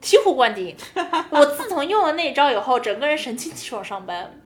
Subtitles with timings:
[0.00, 0.76] 醍醐灌顶。
[1.30, 4.40] 我自从用了那招以后，整个人神清气爽上班。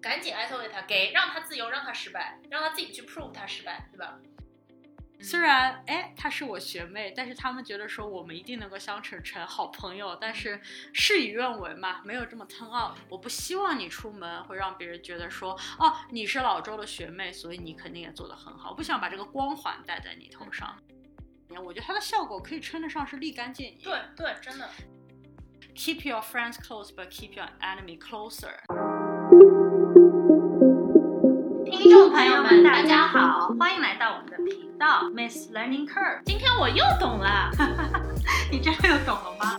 [0.00, 4.18] 赶紧艾特给他，给让他自由，让他失败，让他自己去 prove 他失败，对吧？
[5.20, 10.60] 虽然哎，她是我学妹，但是他们觉得说我们一定能够相处成好朋友，但是
[10.92, 12.98] 事与愿违嘛，没有这么 turn out。
[13.08, 18.70] 我不希望你出门会让别人觉得说，哦，你是老周的学妹，所以你肯定也做得很好。
[18.70, 20.76] 我不想把这个光环戴在你头上。
[21.60, 23.78] 我觉得它的效果可以称得上是立竿见影。
[23.82, 24.68] 对对，真的。
[25.74, 28.52] Keep your friends close, but keep your enemy closer.
[31.64, 36.22] 听众朋友们，大家好，欢迎来到我们的频道 Miss Learning Curve。
[36.26, 37.50] 今天我又懂了，
[38.50, 39.58] 你真的又懂了吗？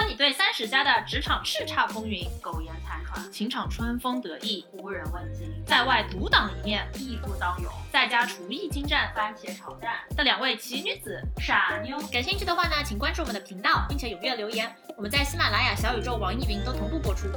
[0.00, 14.74] 如果你对三十加的职场叱咤风云、苟延残喘、情场春风得意、无人问津，在外独当一面、义不当勇，在家厨艺精湛、番茄炒蛋的两位奇女子傻妞感兴趣的话呢，请关注我们的频道，并且踊跃留言。
[14.96, 17.28] 我们在喜马拉雅、小宇宙、网易云都同步播出。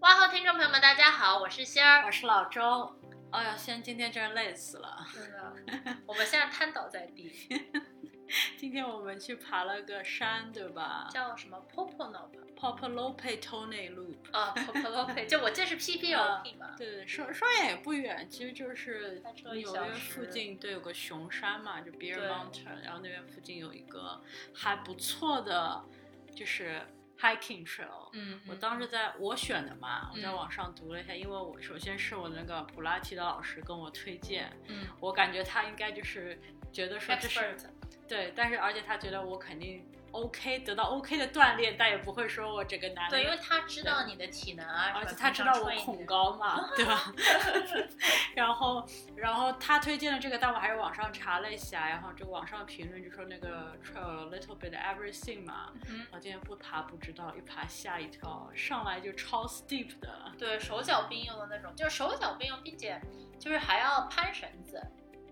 [0.00, 2.94] 哇哈，听众朋友们，大家好，我是仙儿，我是老周。
[3.30, 7.32] 哎呀，仙今天真是累死了，真的， 我们现在瘫倒在地。
[8.66, 11.08] 今天我们去爬了个山，对吧？
[11.08, 16.42] 叫什么？Popolope Tony Loop 啊，Popolope， 就我这是 P P 嘛。
[16.76, 19.22] 对对，说说远也不远，其实就是
[19.52, 24.20] 纽约附近对有个熊山嘛，就 Bear Mountain，然后那边附近有一个
[24.52, 25.84] 还不错的，
[26.34, 26.82] 就是。
[27.18, 36.38] hiking trail，嗯，我当时在我选的嘛，我在网上读了一下，因为我首先是我那个普拉提的老师跟我推荐，嗯，我感觉他应该就是
[36.70, 37.56] 觉得说这是，
[38.08, 39.84] 对，但是而且他觉得我肯定。
[40.12, 43.18] OK，得到 OK 的锻炼，但也不会说我整个男的。
[43.18, 47.12] 对，因为他知道你的体能啊，而且他知道我恐高嘛， 对吧？
[48.34, 55.70] 然后，然后他推荐的这个，但我还是网上查了一下，然后这个网上评论就说那个 trail little bit everything 嘛，
[56.10, 60.32] 我今天不爬不知道，一爬吓一跳，上来就超 steep 的。
[60.38, 62.98] 对手脚并用的那种，就是手脚并用，并且
[63.38, 64.82] 就是还要攀绳子，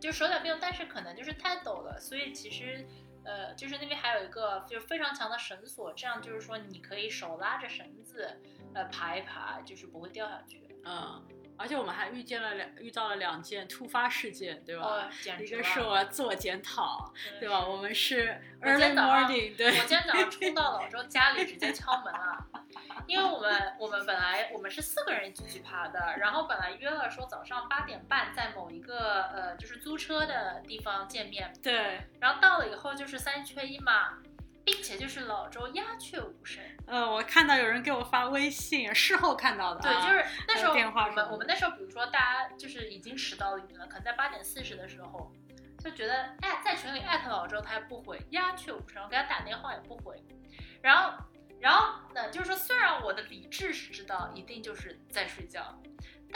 [0.00, 2.86] 就手脚并用，但是可能就是太陡了，所以其实。
[3.26, 8.38] 呃，就是那边还有一个就是非常强的绳索，这样就是说你可以手拉着绳子，
[8.74, 10.60] 呃，爬一爬，就是不会掉下去。
[10.84, 14.84] 嗯，而且我们还遇见了两遇到了两件突发事件，对吧？
[14.86, 15.08] 哦，
[15.40, 17.66] 一个是我自我检讨，对吧？
[17.66, 19.68] 我们是 early morning，对。
[19.68, 22.46] 我今天早上冲到老周家里，直接敲门了。
[23.06, 34.18] 因为我们我们本来我们是四个人一起去爬的，然后本来约了说早上八点半在某一个呃就是租车的地方见面，对，然后到了以后就是三缺一嘛，
[34.64, 36.62] 并且就是老周鸦雀无声。
[36.86, 45.32] 呃，我看到有人给我发微信，事后看到的，对，就是那时候我们我们那时候比如说大家就是已经迟到了，可能在八点四十的时候
[45.78, 50.22] 就觉得哎在群里艾特老周他也不回，鸦雀无声，我给他打电话也不回，
[50.82, 51.12] 然后。
[51.60, 55.74] 然后呢，就是说，虽然我的理智是知道一定就是在睡觉，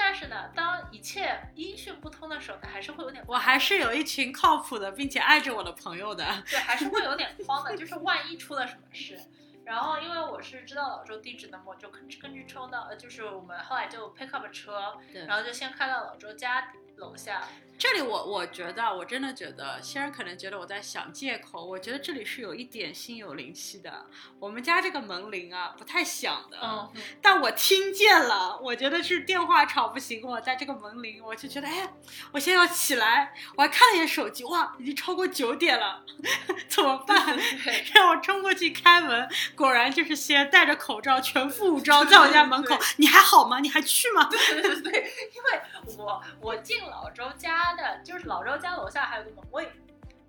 [0.00, 3.22] 但是呢，当一切音讯不通的时候，呢，还是会有点。
[3.26, 6.24] 我还是有一群靠谱的，并且爱着我的朋友的。
[6.48, 9.20] 对，还是会有点慌的，就是万一出了什么事。
[9.64, 17.42] 然后，因为我是知道老周地址的，我就根根据抽到，呃，就是我们后来就 pick up 车，然后就先开到老周家楼下。
[17.78, 21.64] 这里我我觉得，我真的觉得，先生可能觉得我在想借口。
[21.64, 24.06] 我觉得这里是有一点心有灵犀的。
[24.40, 26.90] 我们家这个门铃啊，不太响的，嗯，
[27.22, 28.58] 但我听见了。
[28.60, 31.88] 我觉得是电话吵不醒我，在这个门铃，我就觉得，哎，
[32.32, 33.32] 我现在要起来。
[33.54, 36.04] 我还看了一眼手机，哇，已经超过九点了，
[36.68, 37.38] 怎么办？
[37.94, 42.76] 让我冲过去开门，果然就是先戴着口罩，全副武装， 在我家门口。
[42.96, 43.60] 你还好吗？
[43.60, 44.28] 你还去吗？
[44.28, 47.67] 对对对，因为我我进老周家。
[47.68, 49.70] 他的就是老周家楼下还有个门卫，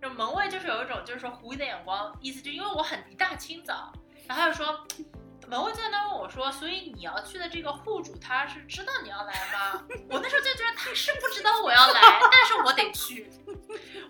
[0.01, 3.93] 就门卫就是有一种就是说狐疑的眼光，意思就因为我很一大清早，
[4.27, 4.85] 然后他就说，
[5.49, 9.83] 门卫就在那问我说，所以你要去的这个户主他是知道你要来吗？
[10.09, 12.01] 我那时候就觉得他是不知道我要来，
[12.31, 13.29] 但是我得去，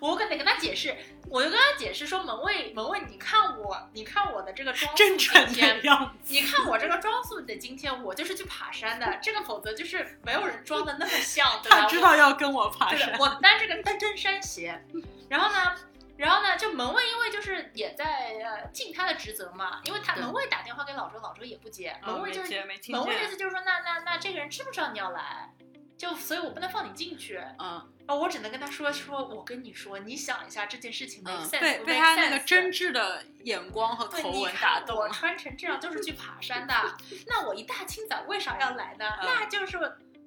[0.01, 0.95] 我得跟他解释。
[1.31, 5.15] 我就跟他解释说，门卫门卫，你看我，你看我的这个装束今
[5.53, 5.79] 天，
[6.27, 11.81] 你看我这个装束的今天，我就是去爬山的，这个否则就是没有人装的那么像，对吧？
[11.81, 14.83] 他知道要跟我爬山，我单这个登登山鞋，
[15.29, 15.75] 然后呢，
[16.19, 25.49] 然后呢，就门卫因为就是也在呃尽他的职责嘛，因为他门卫打电话给老周，老周也不接，门卫就是门卫的意思就是说，那那那这个人知不知道你要来？
[25.97, 27.89] 就所以我不能放你进去，嗯。
[28.05, 34.97] 啊，我只能跟他说说，我跟你说，你想一下这件事情的被被他那个真挚的眼光和口吻打动。
[34.97, 36.73] 我穿成这样就是去爬山的，
[37.27, 39.05] 那我一大清早为啥要来呢？
[39.21, 39.77] 那就是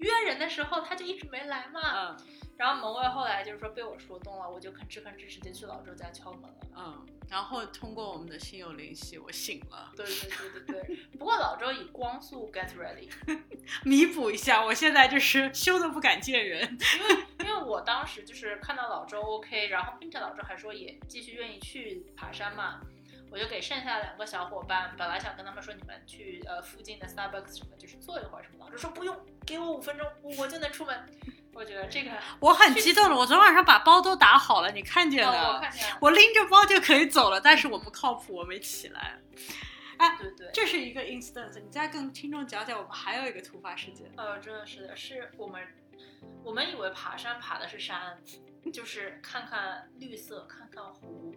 [0.03, 1.81] 约人的时候他就一直没来嘛。
[2.11, 2.17] 嗯
[2.59, 6.57] 然后门卫后来就是说被我说动了，我就吭哧吭哧直接去老周家敲门了。
[6.77, 13.11] 嗯，然后通过我们的心有灵犀，我醒了，对对对对对， 不过老周以光速 get ready，
[13.85, 16.79] 弥补一下，我现在就是羞得不敢见人。
[17.01, 22.81] 因为因为我当时就是看到老周 OK，然后并且老周还说也继续愿意去爬山嘛，
[23.33, 29.17] 我就给剩下两个小伙伴，本来想跟他们说你们去呃附近的 Starbucks 什么，就是坐一会儿什么的，老周说不用，
[29.47, 30.07] 给我五分钟，
[30.39, 31.09] 我就能出门。
[31.55, 32.11] 我觉得这个
[32.41, 35.53] 我很激动了，我昨晚上把包都打好了，你看见哦，的？
[35.53, 39.19] 我看见了，我拎着包就可以走了，但是我不靠谱，我没起来。
[39.99, 44.11] 哎对对，这是一个 instance，你再跟听众讲讲，我们还有一个突发事件。
[44.17, 45.63] 呃，真的是的，是我们
[46.43, 48.19] 我们以为爬山爬的是山，
[48.73, 51.35] 就是看看绿色，看看湖，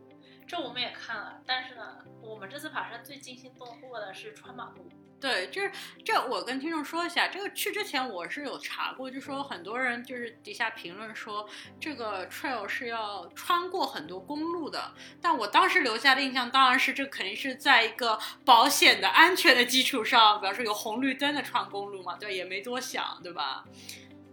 [0.47, 4.89] 这我们也看了，但是呢，我们这次爬山最惊心动魄的是穿马路。
[5.19, 5.71] 对，就是
[6.03, 11.47] 这，我跟听众说一下，这个去之前我是有查过，就说很多人就是底下评论说
[11.79, 23.63] 这个 trail 是要穿过很多公路的，但我当时留下的印象当然是这肯定是在一个保险的、安全的基础上，比方说有红绿灯的穿公路嘛，对，也没多想，对吧？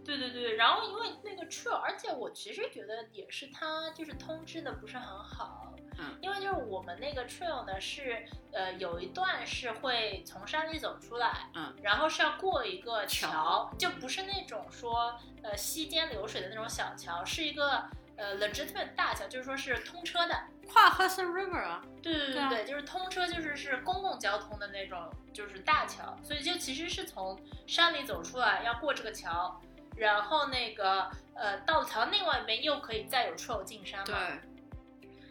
[0.04, 17.84] 对对对，然后因为那个 trail，而且我其实觉得也是它就是通知的不是很好，嗯，因为就是我们那个 trail 呢是呃有一段是会从山里走出来，嗯，然后是要过一个桥桥，就不是那种说呃溪间流水的那种小桥，是一个
[18.16, 20.34] 呃 legitimate 大桥，就是说是通车的。
[20.66, 29.60] 跨 Hudson River 啊，对对对对，就是通车，就是是公共交通的那种，就是大桥，所以就其实是从山里走出来，要过这个桥，
[29.96, 34.04] 然后那个呃到桥另外一边又可以再有 trail 进山嘛。
[34.06, 34.16] 对，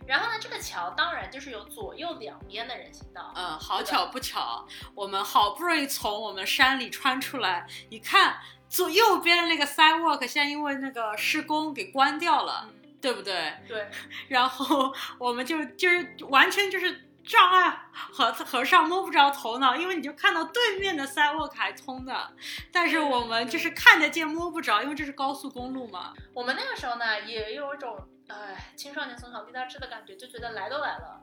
[0.08, 3.32] 然后呢，这个桥当然就是有左右两边的人行道。
[3.36, 13.54] 嗯，好巧不巧，我们好不容易从我们山里穿出来，一看左右边的那个 sidewalk 现在因为那个施工给关掉了，嗯，对不对？
[13.68, 13.90] 对，
[14.28, 17.80] 然后我们就就是完全就是障碍
[18.12, 22.34] 和和尚摸不着头脑，因为你就看到对面的塞沃卡还通的，
[22.74, 26.14] 但是我们就是看得见摸不着，因为这是高速公路嘛。
[26.34, 27.98] 我们那个时候呢，也有一种
[28.28, 31.21] 哎青少年从小立大志的感觉，就觉得来都来了，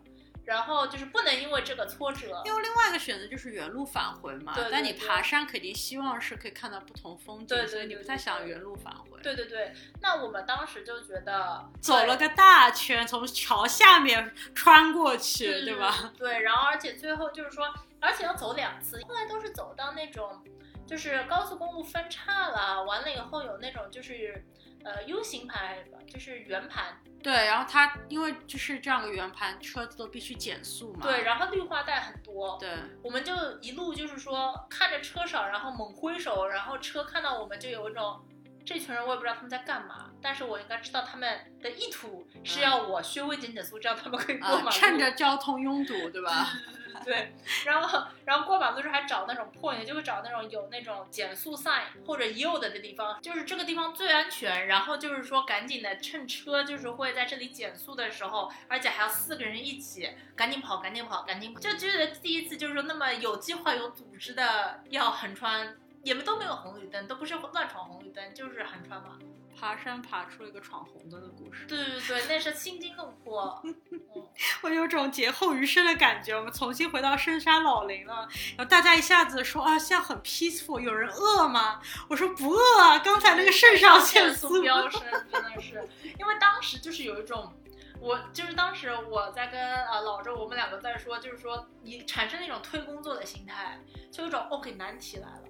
[0.49, 2.43] 然后就是不能因为这个挫折。
[2.47, 9.21] 因为另外一个选择就是原路返回嘛，对对对但你爬山肯定希望是可以看到不同风景，对对所以你不太想原路返回。
[9.23, 16.13] 对对对，那我们当时就觉得走了个大圈，从桥下面穿过去，对对吧？？
[16.17, 20.43] 对，然后而且最后就是说，而且要走两次，后来都是走到那种
[20.87, 24.43] 就是高速公路分叉了，完了以后有那种就是
[24.85, 31.01] 呃 U 型盘还是什么，就是圆盘，对，然后它因为就是这样个圆盘，车子都必须减速嘛。
[31.03, 32.71] 对，然后绿化带很多，对
[33.03, 38.25] 我们就一路就是说看着车少，然后猛挥手，然后车看到我们就有一种。
[38.67, 46.49] 这群人我也不知道他们在干嘛，但是我应该知道他们的意图是要我稍微减减速，这样他们可以过马啊路。，趁着交通拥堵，对吧？
[47.05, 47.33] 对，
[47.65, 54.69] 然后然后过马路的时候还找那种 point，就会找那种有那种减速 sign 或者 yield 的地方，就是这个地方最安全。
[54.69, 61.61] 然后就是说赶紧的趁车就是会在这里减速的时候，而且还要四个人一起赶紧跑，赶紧跑，赶紧跑。
[61.61, 69.19] 就觉得第一次就是说那么有计划、有组织的要横穿，也都没有红绿灯，都不是乱闯红绿灯，就是横穿嘛。
[69.59, 73.61] 爬山爬出了一个闯红灯的故事，对对对，那是心惊肉魄。
[73.65, 73.75] 嗯
[74.63, 76.35] 我有种劫后余生的感觉。
[76.35, 81.81] 我们重新回到深山老林了，然后大家一下子说啊，现在很 peaceful，有人饿吗？
[82.09, 85.89] 我说不饿啊，刚才那个肾上腺素素飙升，真的是，
[86.19, 87.53] 因为当时就是有一种，
[88.01, 93.81] 我就是当时我在跟啊老周，我们两个在说，就是说你产生那种推工作的心态，
[94.13, 95.43] 就有一种 OK 难题来了，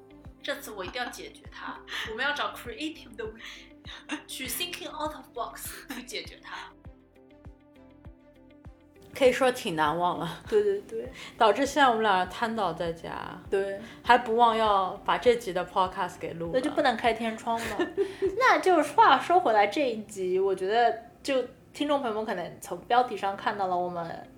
[0.43, 1.79] 这次我一定要解决它，
[2.11, 3.41] 我们要找 creative 的 way，
[4.27, 6.57] 去 thinking out of box 去解决它。
[9.15, 13.13] 可以说挺难忘了， 对对对导致现在我们俩瘫倒在家，
[13.51, 16.53] 对，还不忘要把这集的 podcast 给录了。
[16.55, 17.67] 那就不能开天窗吗。
[18.39, 21.43] 那就是话说回来，这一集我觉得就
[21.73, 24.29] 听众朋友们可能从标题上看到了，我们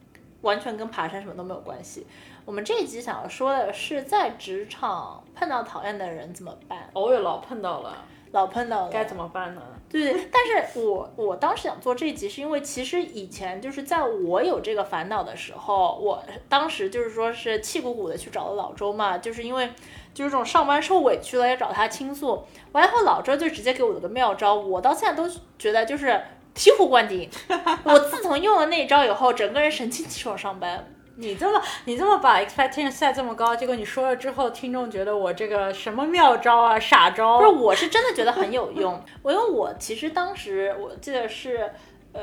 [0.40, 2.06] 完全跟爬山什么都没有关系。
[2.46, 6.88] 我们这一集想要说的是，在职场碰到讨厌的人怎么办？
[6.94, 9.62] 偶尔老碰到了，老碰到了该怎么办呢？
[9.90, 19.68] 对对，但是我我当时想做这一集，是因为其实以前就是在我有这个烦恼的时候，我当时就是说是气鼓鼓的去找了老周嘛，就是因为
[20.14, 26.06] 就是这种上班受委屈了要找他倾诉，完以后老周就直接给我了个妙招，我到现在都觉得就是
[26.54, 27.28] 醍醐灌顶。
[27.82, 37.38] 我自从用了那一招以后，整个人神清气爽上班，你这么你这么把 expectation set 这么高，结果你说了之后，听众觉得我这个什么妙招啊、傻招？
[37.38, 38.98] 不是，我是真的觉得很有用。
[39.22, 41.70] 我因为我其实当时我记得是，
[42.14, 42.22] 呃，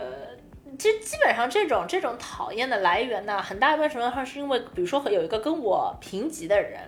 [0.80, 6.80] 其实基本上这种这种讨厌的来源呢，很大一部分程度上是因为，比如说有一个跟我平级的人，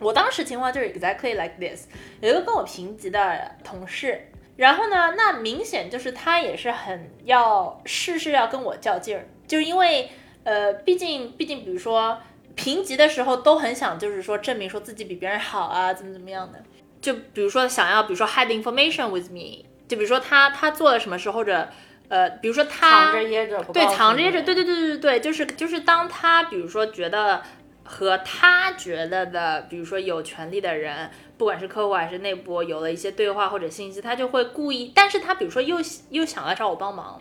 [0.00, 1.86] 我当时情况就是 exactly like this，
[2.20, 10.10] 有一个跟我平级的同事，然后呢，那明显就是他也是很要事事要跟我较劲儿，就是因为。
[10.48, 12.18] 呃，毕竟，毕竟，比如说
[12.54, 16.58] 评级的时候都很想，就是说证明说自己比别人好啊，怎么怎么样的。
[17.02, 21.68] 就比如说想要，比如说 hide information with me，就比如说他他做了什么事，或者
[22.08, 27.42] 呃，比如说他藏着掖着，对，藏着掖着，对对对对对，就是就是当他比如说觉得
[27.84, 35.76] 和他觉得的，比如说有权利的人，不管是客户还是内部，有了一些对话或者信息，他就会故意，但是他比如说又
[36.08, 37.20] 又想来找我帮忙，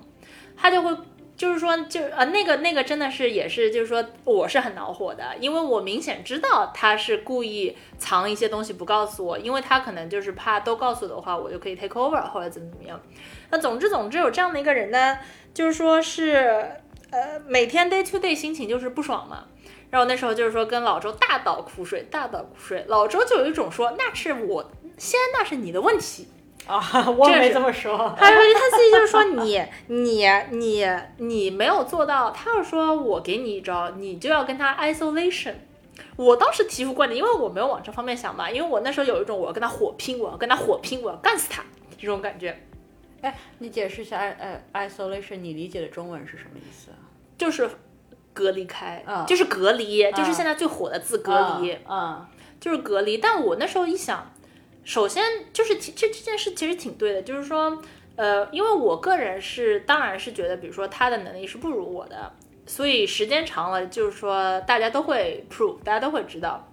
[0.56, 0.96] 他就会。
[1.38, 13.00] 就是说，就呃，那个那个真的是也是，就是说，我是很恼火的，因为我明显知道他是故意藏一些东西不告诉我，因为他可能就是怕都告诉的话，我就可以 take over 或者怎么怎么样。
[13.52, 15.20] 那总之总之有这样的一个人呢，
[15.54, 16.72] 就是说是
[17.12, 19.46] 呃每天 day to day 心情就是不爽嘛。
[19.92, 26.28] 然后那时候就是说跟老周大倒苦水，大倒苦水，老周就有一种说那是我先，那是你的问题。
[26.68, 27.98] 啊，我没这么说。
[28.18, 30.86] 他说他自己就是说你你你
[31.18, 32.30] 你没有做到。
[32.32, 35.54] 他要说我给你一招，你就要跟他 isolation。
[36.16, 41.64] 我当时提出观点，因为我没有往这方面想嘛，因为我那时候有一种我要跟他火拼，我要跟他火拼，我要干死他
[41.98, 42.62] 这种感觉。
[43.22, 47.00] 哎，你解释一下，呃，isolation，你理解的中文是什么意思啊？
[47.38, 47.70] 就是
[48.34, 52.26] 隔离开，就是隔离，就是现在最火的字隔离，嗯，
[52.60, 53.18] 就是隔离。
[53.18, 54.32] 但我那时候一想。
[54.88, 57.78] 首先就是这这件事其实挺对的，就是说，
[58.16, 62.32] 呃，因为我个人是当然是觉得，比如说他的能力是不如我的，
[62.66, 66.72] 所以时间长了，就是说大家都会 prove，大家都会知道。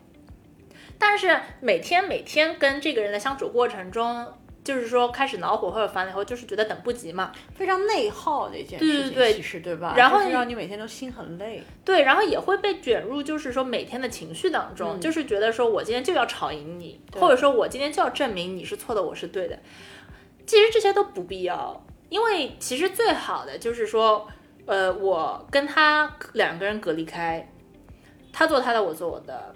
[0.96, 4.32] 但是每天每天跟这个人的相处过程中，
[4.64, 9.92] 就是说开始恼火或者烦了以后，就是觉得等不及嘛，非常内耗的一件事情，对对对，其实对吧？
[9.94, 19.58] 然后让你每天都心很累，对，然后也会被卷入，就是说每天的情绪当中，就是觉得说我今天就要吵赢你，或者说我今天就要证明你是错的，我是对的。
[20.46, 24.26] 其实这些都不必要，因为其实最好的就是说，
[24.64, 27.46] 呃，我跟他两个人隔离开，
[28.32, 29.54] 他做他的，我做我的，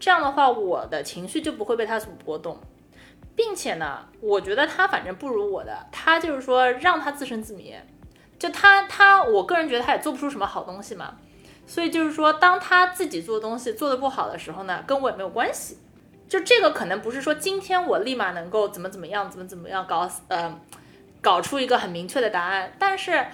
[0.00, 2.58] 这样的话，我的情绪就不会被他所波动。
[3.38, 7.80] 并且呢，我觉得他反正不如我的，他就是说让他自生自灭，
[8.36, 11.14] 就他他，我个人觉得他也做不出什么好东西嘛，
[11.64, 15.78] 所以就是说，当他自己做东西做的不好的时候呢，跟我也没有关系，
[16.28, 20.58] 就这个可能不是说今天我立马能够怎么怎么样，怎么怎么样搞呃，
[21.22, 23.24] 搞出一个很明确的答案，但是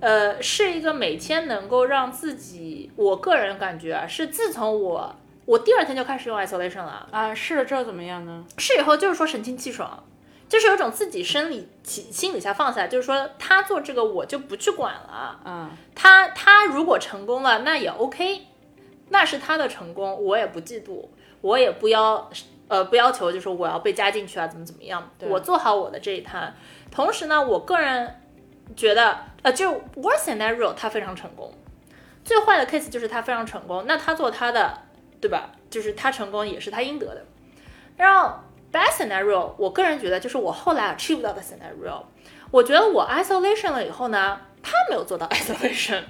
[0.00, 5.14] 呃，是一个每天能够让自己，我个人感觉啊，是自从我。
[5.44, 8.44] 我第二天就开始用 isolation 了啊，试了之后怎么样呢？
[8.58, 10.04] 试以后就是说神清气爽，
[10.48, 15.40] 就是有种自己生理、心心理下放下来，就是说他做这个我就不去管了。
[15.44, 18.46] 嗯，他他如果成功了，那也 OK，
[19.08, 21.08] 那是他的成功，我也不嫉妒，
[21.40, 22.30] 我也不要
[22.68, 25.10] 呃不要求，就是我要被加进去啊，怎么怎么样？
[25.22, 26.54] 我做好我的这一摊。
[26.90, 28.20] 同时呢，我个人
[28.76, 31.52] 觉得呃，就 worst scenario 他非常成功，
[32.24, 34.78] 最坏的 case 就是他非常成功，那他做他的。
[35.22, 35.52] 对吧？
[35.70, 37.24] 就是他成功也是他应得的。
[37.96, 38.40] 然后
[38.72, 42.02] bad scenario，我个人觉得就是我后来 achieve 到的 scenario。
[42.50, 46.02] 我觉得我 isolation 了以后呢，他没有做到 isolation，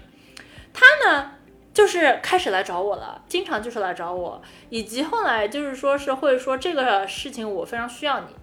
[0.73, 1.33] 他呢
[1.75, 4.41] 就是开始来找我了，经常就是来找我，
[4.71, 8.35] 以及后来就是说是会说这个事情我非常需要你，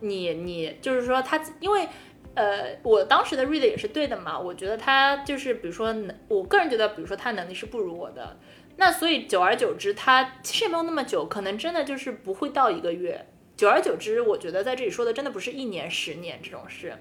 [0.00, 1.86] 你你就是说他因为
[2.34, 8.36] 呃我当时的 read 也是对的嘛，我觉得他就是比如说能，我个人觉得比如说他能力是不如我的。
[8.80, 13.26] 那所以久而久之，他其实也没有那么久，可能真的就是不会到一个月。
[13.54, 16.96] 久而久之，我觉得在这里说的真的不是一年、十年这种事，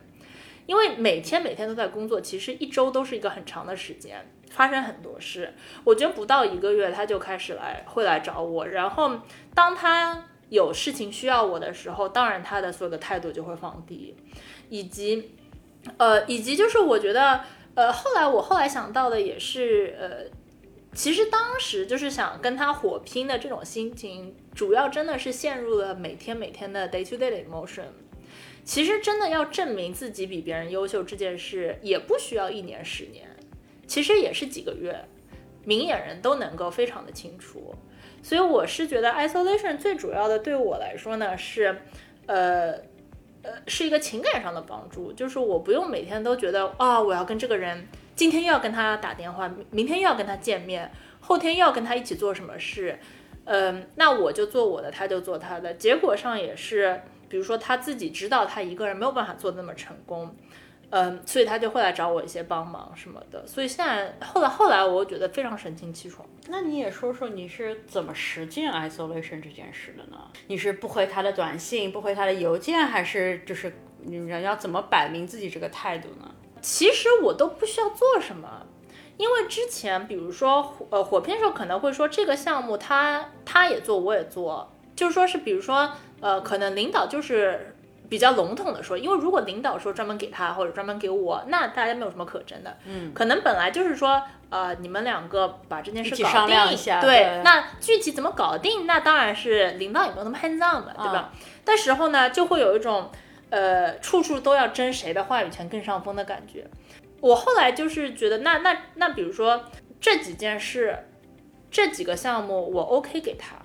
[0.65, 5.53] 因为每天每天都在工作，其实一周都是一个很长的时间，发生很多事。
[5.85, 9.21] 我觉得不到一个月，他就开始来会来找我，然后
[9.55, 14.17] 当他有事情需要我的时候，当然他的所有的态度就会放低，
[14.67, 15.31] 以及
[15.95, 17.39] 呃，以及就是我觉得
[17.75, 20.38] 呃，后来我后来想到的也是呃。
[20.99, 27.85] 其实当时就是想跟他火拼的这种心情，主要真的是陷入了每天每天的 day to day 的 emotion。
[28.65, 33.29] 其实真的要证明自己比别人优秀这件事，也不需要一年十年，
[33.87, 35.05] 其实也是几个月，
[35.63, 37.73] 明眼人都能够非常的清楚。
[38.21, 41.81] 所以我是觉得 isolation 最主要的对我来说呢，是，
[42.25, 42.73] 呃，
[43.43, 47.87] 呃，是一个情感上的帮助，就是我不用每天都觉得啊，我要跟这个人。
[48.19, 52.99] 今天又要跟他打电话，明天又要跟他见面，后天又要跟他一起做什么事，
[53.45, 60.35] 嗯，那我就做我的，他就做他的，结果上也是，比如说他自己知道他一个人没有办法做那么成功。
[60.89, 66.27] 嗯，所以他就会来找我一些帮忙什么的，所以现在后来后来，我觉得非常神清气爽。
[66.49, 70.17] 那你也说说你是怎么实践 isolation 这件事的呢？
[70.47, 73.71] 你是不回他的短信，不回他的邮件，还是就是
[74.01, 76.35] 你要怎么摆明自己这个态度呢？
[76.61, 78.65] 其实我都不需要做什么，
[79.17, 87.75] 因为之前比如说呃火拼的时候可能会说这个项目他他也做我也做，就是说是比如说呃可能领导就是。
[88.09, 92.75] 比较笼统的说，因为如果领导说专门给他或者专门给我，那大家没有什么可争的。
[92.85, 96.99] 嗯，可能本来就是说，呃，你们两个把这件事搞定一下。
[96.99, 101.31] 对，那具体怎么搞定，那当然是领导也没有那么 hands on 嘛，对吧？
[101.63, 103.11] 但时候呢，就会有一种，
[103.49, 106.67] 呃，处处都要争谁的话语权更上风的感觉。
[107.21, 109.65] 我后来就是觉得，那那那，比如说
[109.99, 110.97] 这几件事，
[111.69, 113.55] 这几个项目我 OK 给他，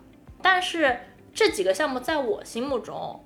[0.43, 1.00] 但是
[1.33, 3.25] 这几个项目在我心目中。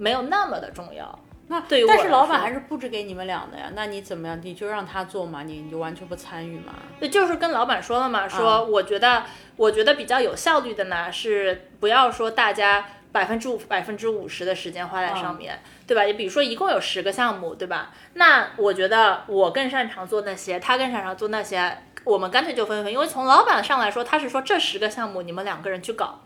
[0.00, 4.38] 没有那么的重要，那对于但是老板还是布置给你们俩的呀，那你怎么样？
[4.40, 6.72] 你就让他做嘛，你你就完全不参与嘛？
[7.00, 9.24] 对，就是跟老板说了嘛，说我觉得
[9.56, 16.04] 我觉得比较有效率的呢，是不要说大家百分之五百分之五十的时间花在上面，对吧？
[16.04, 17.92] 也比如说一共有十个项目，对吧？
[18.12, 26.20] 那我觉得我更擅长做那些，他更擅长做那些，我们干脆就分分，因为从老板上来说，他是说这十个项目你们两个人去搞，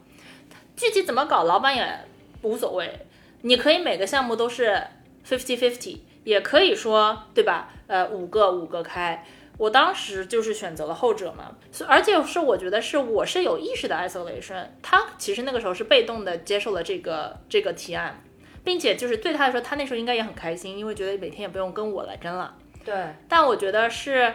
[0.76, 2.00] 具体怎么搞，老板也
[2.42, 3.06] 无所谓。
[3.42, 4.82] 你可以每个项目都是
[5.24, 7.70] fifty fifty，也可以说，对吧？
[7.86, 9.24] 呃，五个五个开。
[9.58, 11.52] 我当时就是选择了后者嘛，
[11.86, 18.24] 而且是我觉得是我是有意识的 isolation，他其实那个时候是被动的接受了这个这个提案，
[18.64, 22.54] 并且就是对他来说，他那时候应该也很开心，因为觉得每天也不用跟我来争了。
[22.84, 22.94] 对。
[23.28, 24.34] 但我觉得是，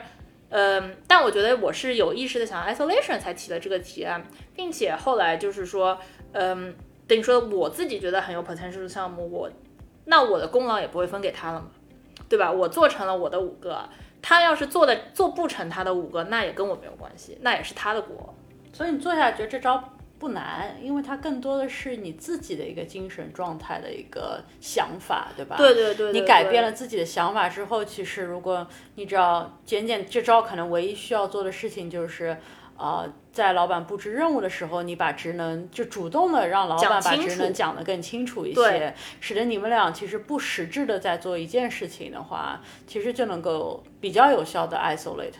[0.49, 5.97] 嗯，但我觉得我是有意识的想 isolation 才提的这个提案，并且后来就是说，
[6.33, 6.75] 嗯。
[7.07, 9.49] 等于说我自己觉得很有 potential 的项目，我
[10.07, 11.67] 那我的功劳也不会分给他了嘛，
[12.27, 12.51] 对吧？
[12.51, 13.87] 我做成了我的五个，
[14.21, 18.35] 他要是做的做不成他的五个，那也跟我没有关系，那也是他的锅。
[18.73, 19.81] 所以你做下来觉得这招
[20.19, 25.55] 不难，因为它更多的是你自己的一个精神状态的一个想法，对吧？
[25.57, 26.11] 对对对。
[26.11, 32.37] 你改变了自己的想法之后，其实如果你只要简简这招，可能唯一需要做的事情就是。
[32.77, 45.33] 啊，在老板布置任务的时候，你把职能就主动的让老板把职能讲得更清楚一些，使得你们俩其实不实质的在做一件事情的话，其实就能够比较有效的 isolate。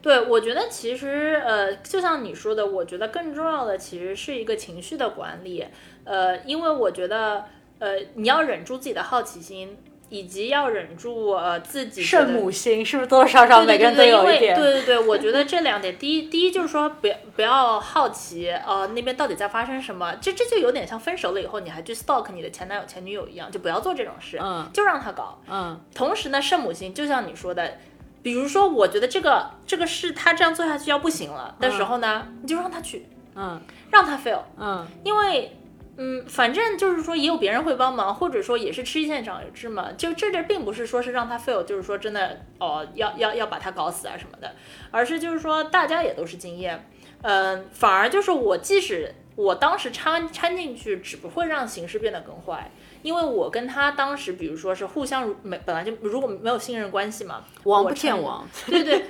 [0.00, 5.64] 对，我觉得其实呃，就像你说的，我觉得更重要的其实是一个情绪的管理，
[6.04, 7.44] 呃，因为我觉得
[7.78, 9.78] 呃，你要忍住自己的好奇心。
[10.10, 14.56] 以及要忍住呃自己圣母心，是不是多多少少每个人都有一点？
[14.58, 25.78] 对对对，我觉得这两点，第一第一就是说不要不要好奇呃那边到底在发生什么，这这就有点像分手了以后你还去 stalk 你的前男友前女友一样，就不要做这种事，嗯，就让他搞，嗯。
[25.94, 27.76] 同时呢，圣母心就像你说的，
[28.22, 35.54] 比如说我觉得这个这个事他这样做下去要不行了的时候呢，你就让他去，嗯，让他 fail，嗯，因为。
[36.00, 39.90] 嗯，反正就是说也有别人会帮忙，或者说也是吃一堑长一智嘛。
[39.98, 44.54] 就这这并不是说是让他 fail，就是说真的哦要要要把他搞死啊什么的，
[44.92, 46.88] 而是就是说大家也都是经验。
[47.22, 52.70] 嗯，反而就是我即使我当时掺掺进去，只不会让形势变得更坏，
[53.02, 58.46] 因为我跟他当时比如说是互相没本来就如果没有信任关系嘛，王不见王。
[58.66, 59.04] 对对，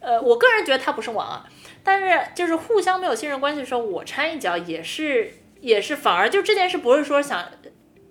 [0.00, 1.46] 呃，我个人觉得他不是王啊，
[1.82, 5.34] 但是就是互相没有信任关系的时候，我掺一脚也是。
[5.60, 7.42] 也是，反而就这件事不是说想，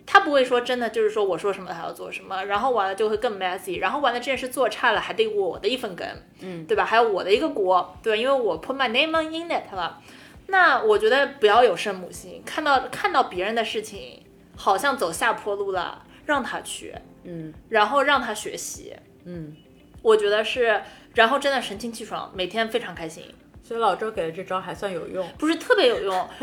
[0.07, 6.03] 他不会说真的就是说我说什么他要做什么，然后完了就会更 messy，然后完了这件事做差了还得我的一份羹，
[6.41, 6.83] 嗯，对吧？
[6.83, 10.01] 还有我的一个锅，对，因为我 put my name on in it 了。
[10.47, 14.22] 那我觉得不要有圣母心，看到看到别人的事情
[14.55, 19.55] 好像走下坡路了，让他去，嗯，然后让他学习，嗯，
[20.01, 20.81] 我觉得是，
[21.15, 23.33] 然后真的神清气爽，每天非常开心。
[23.63, 26.29] 所以老周给的这招还算有用，不是特别有用。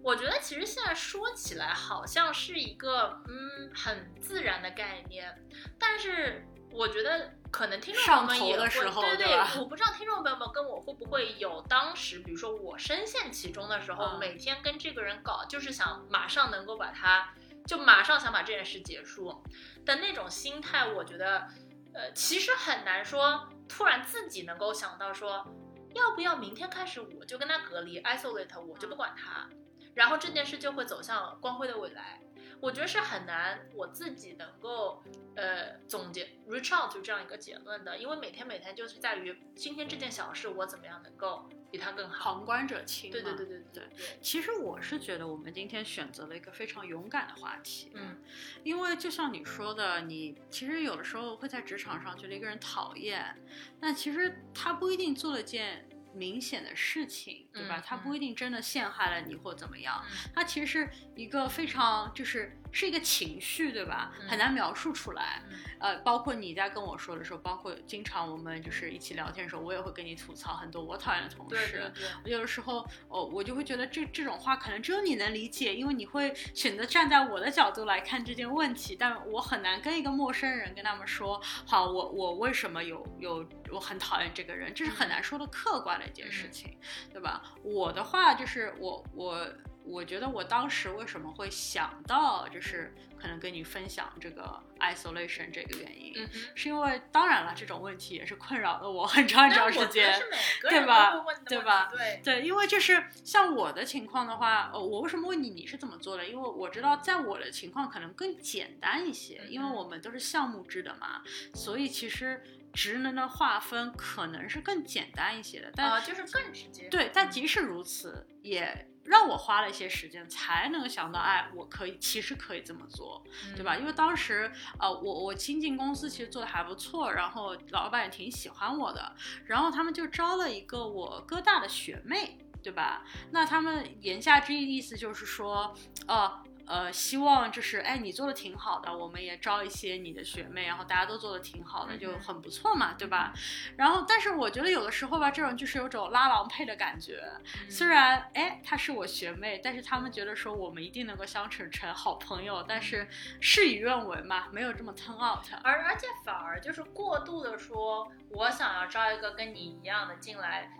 [0.00, 5.34] 我觉得其实现在说起来好像是一个嗯很自然的概念，
[5.78, 8.68] 但是我觉得可能听众朋友们也会
[9.16, 17.32] 对对，我不知道听众朋友们跟我会不会有当时，比如说我深陷其中的时候，每天跟这个人搞，就是想马上能够把他，
[17.64, 19.40] 就马上想把这件事结束
[19.86, 20.92] 的那种心态。
[20.92, 21.46] 我觉得，
[21.94, 25.46] 呃，其实很难说突然自己能够想到说，
[25.94, 29.48] 要不要明天开始我就跟他隔离，isolate，我就不管他。
[29.94, 32.20] 然后这件事就会走向光辉的未来。
[32.60, 35.02] 我觉得是很难我自己能够
[35.36, 42.34] 呃总结 reach out 就这样一个结论的，因为每天每天就是在于今天这件小事我怎么样能够比他更好。
[42.34, 43.10] 旁观者清。
[43.10, 43.88] 对对对对对对。
[44.22, 48.16] 其实我是觉得我们今天选择了一个非常勇敢的话题，嗯，
[48.62, 53.36] 因为就像你说的，你其实有的时候会在职场上觉得一个人讨厌，
[53.80, 55.86] 但其实他不一定做了件。
[56.14, 57.82] 明显的事情，对吧？
[57.84, 62.56] 他不一定真的陷害了你或怎么样，他其实是一个非常就是。
[62.74, 64.12] 是一个情绪，对吧？
[64.28, 65.40] 很难描述出来。
[65.78, 71.92] 呃，包括你在跟我说的时候，包括经常我们就是一起聊天的时候，我也会跟你吐槽很多我讨厌的同事。
[72.24, 78.96] 我有的时候，哦，我就会觉得这这种话可能只有你能理解，因为你会选择站在我的角度来看这件问题。
[78.98, 86.76] 但我很难跟一个陌生人跟他们说，好，我我为什么有有我很讨厌这个人，这是很难说的客观的一件事情，
[87.12, 87.42] 对吧？
[87.62, 89.46] 我的话就是我我。
[89.84, 96.14] 我觉得我当时为什么会想到，就是可能跟你分享这个 isolation 这个原因，
[96.54, 100.18] 是因为当然了，这种问题也是困扰了我很长很长时间，
[100.62, 101.12] 对吧？
[101.46, 101.88] 对吧？
[101.90, 106.26] 对对，因为就是像我的情况的话，呃，我为什么问你你是怎么做的？
[106.26, 112.42] 因为我知道在我的情况可能更简单一些，因为我们都是项目制的嘛，所以其实
[112.72, 116.88] 职能的划分可能是更简单一些的，但就是更直接。
[116.88, 118.88] 对，但即使如此也。
[119.04, 123.22] 让我花了一些时间才能想到，哎，我可以，其实可以这么做，
[123.54, 123.76] 对吧？
[123.76, 129.14] 因为当时，呃，我我新进公司其实做的还不错，然后老板也挺喜欢我的，
[129.46, 133.04] 然后他们就招了一个我哥大的学妹，对吧？
[133.30, 135.74] 那他们言下之意意思就是说，
[136.08, 136.40] 哦。
[136.66, 143.32] 呃，希望就是，哎，你做的挺好的，我们也招一些你的学妹，然后大家都做的挺好的，就很不错嘛，对吧？
[143.76, 147.22] 然后，但是我觉得有的时候吧，这种就是有种拉郎配的感觉。
[147.68, 153.08] 虽然，哎，她是我学妹，但是他们觉得说我们一定能够相处成好朋友，但是
[153.40, 155.46] 事与愿违嘛，没有这么 turn out。
[155.62, 160.70] 而而且反而就是过度的说，我想要招一个跟你一样的进来。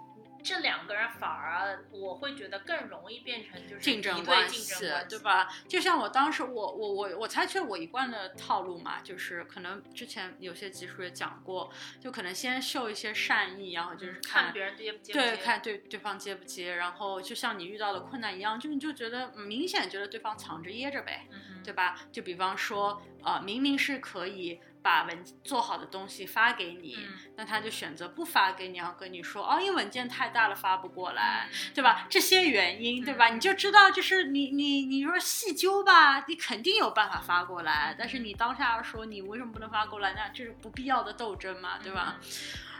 [0.44, 5.48] 这两个人反而我会觉得更容易变成就是竞争关系，对吧？
[5.66, 21.26] 就像我当时，我我我我采取了我一贯的套路嘛，就是可能之前有些集数也讲过，就可能先秀一些善意，然后就是看别人接不接，对，看对对方接不接，然后就像你遇到的困难一样，就你就觉得明显觉得对方藏着掖着呗，
[21.64, 21.98] 对吧？
[22.12, 24.60] 就比方说，呃，明明是可以。
[24.84, 26.98] 把文做好的东西发给你，
[27.36, 32.06] 那他就选择不发给你，然后跟你说哦，因为文件太大了发不过来，对吧？
[32.10, 33.30] 这些原因，对吧？
[33.30, 42.20] 你就知道，就是你你你说细究吧，你肯定有办法发过来，但是你当下说你为什么不能发过来，那这是不必要的斗争嘛，对吧？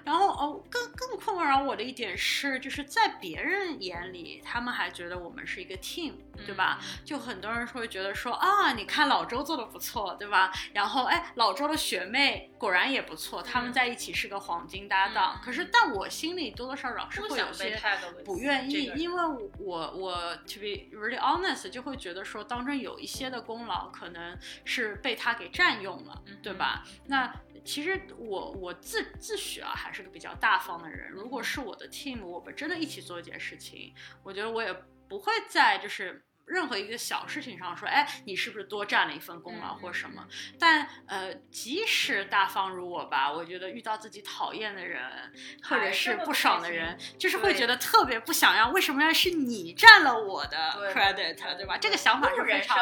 [0.05, 6.13] 然后哦，更更困扰我的一点是，就是在别人眼里，他们还觉得我们是一个 team，
[6.45, 6.79] 对吧？
[7.07, 10.53] 就很多人会觉得说啊，你看老周做的不错，对吧？
[10.75, 15.41] 然后哎，老周的学妹果然也不错，他们在一起是个黄金搭档。
[15.45, 17.79] 可是，但我心里多多少少是会有些
[18.25, 26.83] 不愿意，因为我我 to be really honest，就会觉得说当中有一些的功劳可能是被他给占用了，对吧？
[27.07, 27.33] 那。
[27.65, 31.09] 其实我我自自诩啊，还是个比较大方的人。
[31.09, 34.71] 如果是我的 team，我们真的一起做一件事情，我觉得我也
[35.09, 36.23] 不会在就是。
[36.47, 40.27] 任何一个小事情上说，哎，你是不是多占了一份功劳或什么？
[40.59, 48.69] 但呃，即使大方如我吧，我觉得遇到自己讨厌的人，或者是不爽的人，就是会觉得特别不想要。
[48.69, 51.79] 为什么要是你占了我的 credit，对吧？
[51.79, 52.77] 这个想法是非常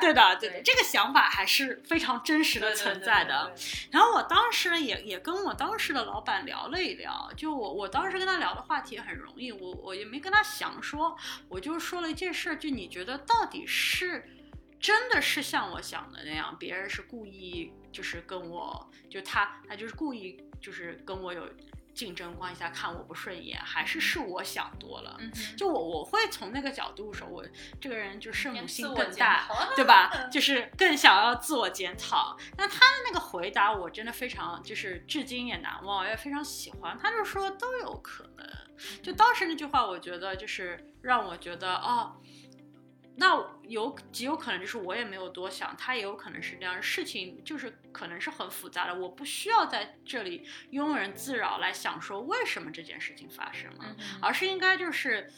[0.00, 3.54] 对的，对的，这个想法还是非常真实的存在的。
[3.92, 11.16] 然后我当时也也跟我当时的老板聊了一聊，就我我当时跟他聊的话题很容易，我我也没跟他详说，
[11.48, 13.03] 我就说了一件事，就你觉得。
[13.04, 14.24] 觉得到底是
[14.80, 21.48] 真的是像我想的那样，别人是故意就是跟我就他他就是故意就是跟我有
[21.94, 25.18] 竞争关系下看我不顺眼，还是是我想多了？
[25.56, 27.44] 就我我会从那个角度说，我
[27.80, 30.10] 这个人就圣母心更大，对吧？
[30.32, 32.36] 就是更想要自我检讨。
[32.56, 36.98] 那他的那个回答我真的非常就是至今也难忘，也非常喜欢。
[36.98, 38.46] 他就说都有可能。
[39.02, 42.20] 就当时那句话，我觉得就是让我觉得哦。
[43.16, 55.30] 那有极有可能就是我也没有多想，他也有可能是这样，事情就是可能是很复杂的，我不需要在这里庸人自扰来想说为什么这件事情发生了，而是应该就是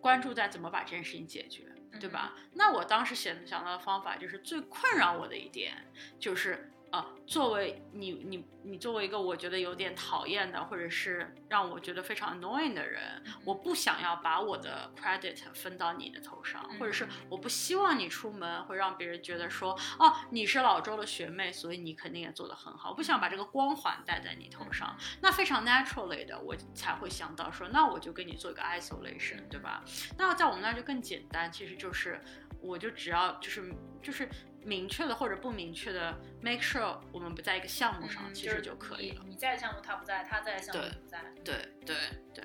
[0.00, 1.64] 关注在怎么把这件事情解决，
[1.98, 2.34] 对吧？
[2.52, 24.94] 那我当时想想到的方法就是最困扰我的一点就是啊，作为你你你作为一个我觉得有点讨厌的，或者是让我觉得非常 annoying 的人，我不想要把我的 credit 分到你的头上，或者是我不希望你出门会让别人觉得说，哦，你是老周的学妹，所以你肯定也做得很好，我不想把这个光环戴在你头上。
[25.22, 29.82] 那非常 naturally 的，我才会想到说，那我就跟你做一个 isolation，对吧？
[30.18, 32.22] 那在我们那就更简单，其实就是
[32.62, 34.28] 我就只要就是就是。
[34.64, 39.24] 明确的或者不明确的，make sure 我们不在一个项目上，其实就可以了。
[39.26, 41.20] 你在的项目他不在，他在的项目不在。
[41.44, 41.96] 对对
[42.32, 42.44] 对。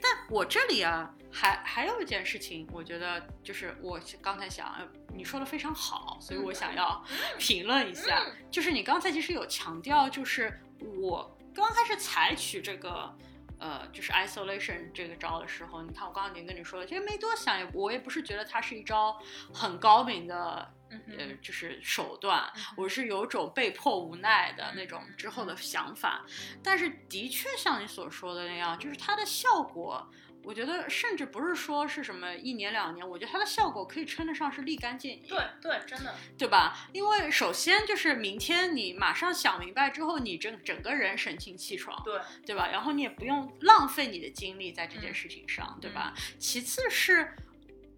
[0.00, 4.74] 但我这里啊，还还有一件事情，我觉得就是我刚才想，
[5.14, 7.04] 你说的非常好，所以我想要
[7.38, 8.24] 评论一下。
[8.50, 10.58] 就是你刚才其实有强调，就是
[10.98, 13.14] 我刚开始采取这个。
[13.60, 19.20] 呃，就是 isolation 这个招的时候，你看我刚刚已经跟你说了，其实没多想，也我也不是觉得它是一招
[19.52, 26.24] 很高明的，呃，就是手段，我是有种被迫无奈的那种之后的想法，
[26.62, 30.10] 但是的确像你所说的那样，就是它的效果。
[30.42, 35.22] 我觉得甚至不是说是什么一年两年，我觉得它的效果可以称得上是立竿见影。
[35.28, 36.88] 对对，真的，对吧？
[36.92, 42.68] 因为首先就是明天你马上想明白之后，你整整个人神清气爽，对对吧？
[42.68, 46.14] 然后你也不用浪费你的精力在这件事情上，对吧？
[46.38, 47.34] 其次是，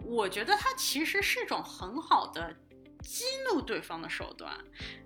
[0.02, 2.55] 我觉得它其实是一种很好的
[3.00, 4.52] 激怒对方的手段。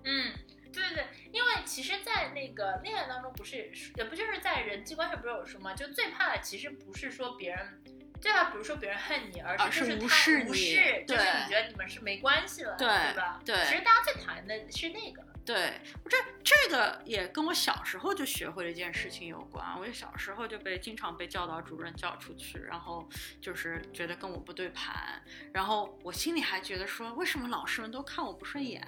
[0.03, 0.33] 嗯。
[0.71, 5.73] 对对对，因为其实，在那个恋爱当中，不是也不就是在人际关系不是有说吗？
[5.73, 7.81] 就最怕的其实不是说别人，
[8.19, 13.39] 最怕不是说别人恨你，而是就是他无视，就是你觉得你们是没关系了，对吧？
[13.45, 15.25] 对，其实大家最讨厌的是那个。
[15.45, 19.65] 对，这这个也跟我小时候就学会了一件事情有关。
[19.79, 23.07] 我小时候就被经常被教导主任叫出去，然后
[23.39, 28.85] 就是觉得跟我不对盘，然后我心里还觉得说，为什么老师们都看我不顺眼？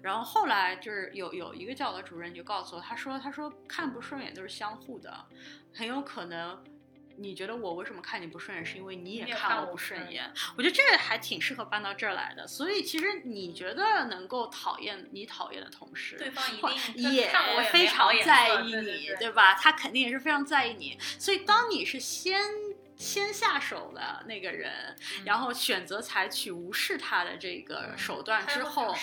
[0.00, 5.26] 然后后来就是有有一个教导主任就告诉我，他说他说看不顺眼都是相互的，
[5.74, 6.64] 很有可能。
[7.16, 8.64] 你觉得我为什么看你不顺眼？
[8.64, 10.32] 是因为你也看我不顺眼。
[10.56, 12.46] 我觉得这还挺适合搬到这儿来的。
[12.46, 16.58] 所以其实你觉得能够讨厌你讨厌的同事，对方一
[16.92, 17.30] 定也
[17.70, 19.54] 非常在意你，对吧？
[19.54, 20.98] 他肯定也是非常在意你。
[21.18, 22.42] 所以当你是先。
[22.94, 24.94] 先下手的那个人，
[25.24, 28.94] 然后选择采取无视他的这个手段之后，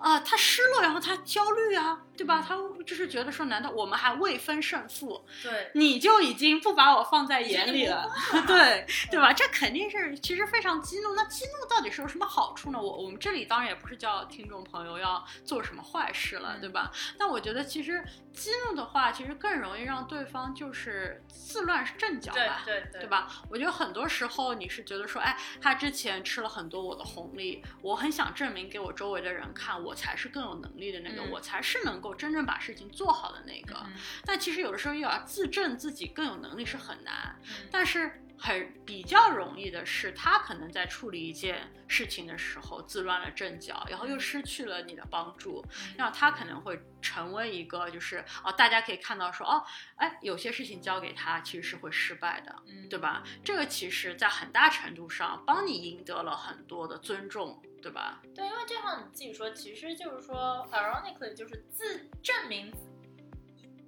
[0.00, 2.44] 啊，他失落，然后他焦虑啊，对吧？
[2.46, 5.24] 他就是觉得说，难道我们还未分胜负？
[5.42, 8.10] 对，你就已经不把我放在眼里了，
[8.46, 9.32] 对对吧？
[9.32, 11.14] 这肯定是其实非常激怒。
[11.14, 12.80] 那激怒到底是有什么好处呢？
[12.80, 16.90] 我我们这里当然也不是叫听众朋友要做什么坏事了，对吧？
[17.18, 23.28] 但我觉得其实激怒的话，其实更容易让对方就是自乱阵脚吧，对对对吧？
[23.50, 33.84] 我觉得很多时候你是觉得说，哎，他之前吃了很多我的红利，我很想证明给我周围的人看，我才是更有能力的那个，我才是能够真正把事情做好的那个。
[34.24, 37.36] 但其实有的时候又要自证自己更有能力是很难，
[37.70, 38.22] 但是。
[38.38, 45.64] 很比较容易的是，他可能在处理一件事情的时候自乱了阵脚，然后又失去了你的帮助，
[45.96, 49.64] 然后他可能会成为一个就是哦，大家可以看到说哦，
[49.94, 52.54] 哎，有些事情交给他其实是会失败的，
[52.90, 53.22] 对吧？
[53.42, 58.20] 这个其实在很大程度上帮你赢得了很多的尊重，对吧？
[58.34, 62.72] 对，因为就像你自己说，其实就是说，ironically，就是自证明，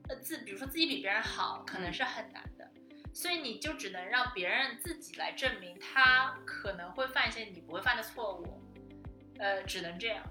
[0.08, 2.70] 呃，自比如说自己比别人好，可能是很难的。
[3.12, 8.62] 所以你就只能让别人自己来证明他可能会犯一些你不会犯的错误，
[9.40, 10.22] 呃，只能这样。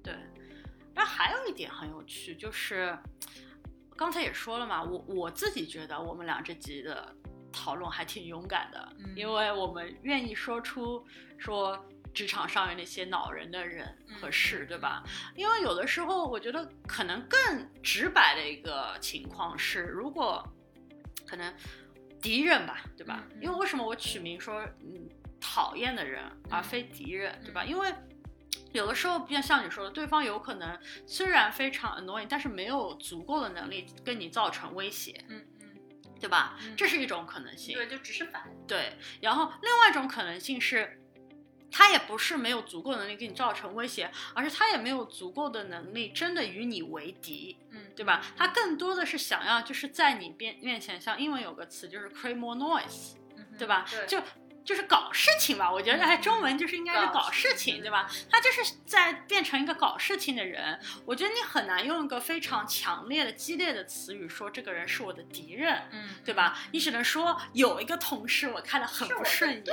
[0.00, 0.14] 对。
[0.94, 2.96] 那还有一点很有趣，就是
[3.96, 7.12] 刚才也说了嘛，我我自己觉得我们俩这集的
[7.52, 11.04] 讨论还挺勇敢的，因为我们愿意说出
[11.36, 11.84] 说
[12.18, 15.04] 职场上面那些恼人的人和事，对吧？
[15.36, 17.38] 因为有的时候我觉得可能更
[17.80, 20.44] 直白的一个情况是，如果
[21.26, 21.54] 可能。
[22.20, 23.22] 敌人吧，对吧？
[23.40, 25.08] 因为为什么我取名说嗯
[25.40, 27.64] 讨厌的人而非敌人，对吧？
[27.64, 27.94] 因为
[28.72, 30.76] 有的时候，像像你说的，对方有可能
[31.06, 35.68] 虽然非常 annoying，但是没有足够的能力跟你造成威胁，嗯嗯，
[36.18, 36.58] 对吧？
[36.76, 37.76] 这是一种可能性。
[37.76, 38.42] 对，就只是烦。
[38.66, 41.00] 对，然后另外一种可能性是。
[41.70, 48.24] 他也不是没有足够能力给你造成威胁，而是他也没有足够的能力真的与你为敌，嗯，对吧？
[48.36, 53.14] 他更多的是想要就是在你面面前，像英文有个词就是 create more noise，
[53.58, 53.84] 对吧？
[54.06, 54.22] 就。
[54.68, 58.06] 就是搞事情吧，我觉得哎，中文就是应该是搞事情，对吧？
[58.30, 60.78] 他就是在变成一个搞事情的人。
[61.06, 66.58] 我觉得你很难用一个非常强烈的、激烈的词语说这个人是我的敌人，嗯，对吧？
[66.72, 69.64] 你只能说有一个同事我看的很不顺眼，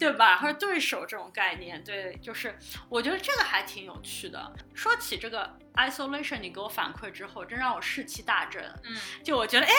[0.00, 0.38] 对吧？
[0.38, 4.52] 或者对手这种概念，对，就是我觉得这个还挺有趣的。
[4.74, 8.62] 说起这个 isolation 你给我反馈之后，真让我士气大振。
[8.84, 9.72] 嗯，就我觉得，哎。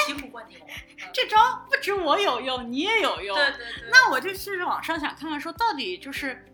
[1.14, 3.36] 这招不止我有用，你也有用。
[3.36, 3.90] 对对对。
[3.92, 6.46] 那我就去网上想看看，说到底就是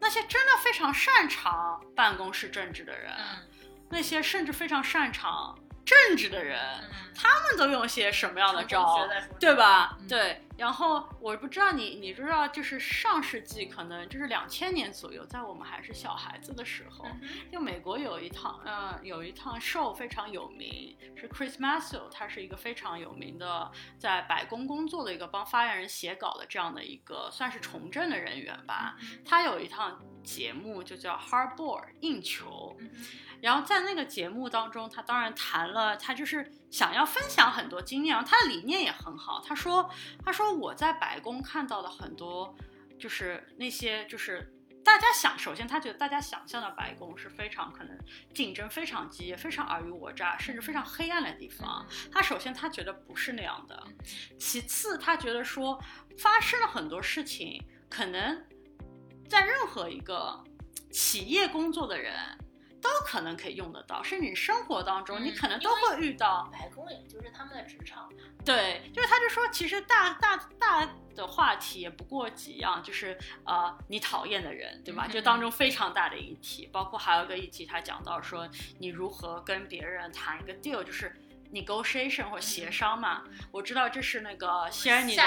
[0.00, 3.12] 那些真的非常擅长办公室政治的人，
[3.90, 5.58] 那些甚至非常擅长。
[5.84, 6.58] 政治的人，
[7.14, 9.98] 他们都用些什么样的招，对吧？
[10.08, 10.40] 对。
[10.56, 17.04] 然后我不知道你，你知道，就是上世纪可能就是两千年左右，在我们还是小孩子的时候，
[17.50, 23.68] 就美国有一趟，呃，有一趟 show 非常有名，是 Chris Matthew，他是一个非常有名的
[23.98, 28.96] 在白宫工作的一个帮发言人写稿的这样的一个算是从政的人员吧。
[29.24, 32.76] 他有一趟节目就叫 Hard Ball 硬球。
[33.40, 39.42] 然后在那个节目当中，他当然谈了，他就是想要分享很多经验，他的理念也很好。
[39.46, 39.90] 他说
[40.24, 42.56] ：“他说我在白宫看到的很多，
[42.98, 44.50] 就是那些就是
[44.82, 47.98] 大家想，首先他觉得大家想象的白宫是非常可能
[48.32, 51.86] 竞争非常激烈、非常尔虞我诈，甚至非常黑暗的地方。
[52.10, 53.82] 他首先他觉得不是那样的，
[54.38, 55.78] 其次他觉得说
[56.16, 58.42] 发生了很多事情，可能
[59.34, 60.42] 在任何一个
[60.90, 62.14] 企业工作的人。”
[62.84, 66.50] 都可能可以用得到，甚至你生活当中，你可能都会遇到。
[66.52, 68.12] 白宫也就是他们的职场。
[68.44, 75.08] 对，就是他就说，其实大大大的话题也不过几样，就是呃，你讨厌的人，对吧？
[75.08, 78.46] 就当中非常大的议题，包括还有个议题，他讲到说，
[78.78, 81.10] 你如何跟别人谈一个 deal，就是。
[81.54, 85.22] Negotiation 或协商嘛，我知道这是那个仙女的